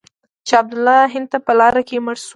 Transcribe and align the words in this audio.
شاه 0.47 0.59
عبدالله 0.63 0.99
هند 1.13 1.27
ته 1.31 1.37
په 1.45 1.51
لاره 1.59 1.81
کې 1.87 1.97
مړ 2.05 2.15
شو. 2.23 2.29